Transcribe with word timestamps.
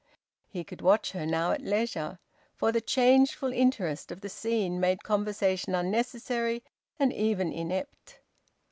He 0.47 0.63
could 0.63 0.81
watch 0.81 1.11
her 1.11 1.27
now 1.27 1.51
at 1.51 1.61
leisure, 1.61 2.17
for 2.55 2.71
the 2.71 2.81
changeful 2.81 3.53
interest 3.53 4.11
of 4.11 4.21
the 4.21 4.29
scene 4.29 4.79
made 4.79 5.03
conversation 5.03 5.75
unnecessary 5.75 6.63
and 6.97 7.13
even 7.13 7.53
inept. 7.53 8.17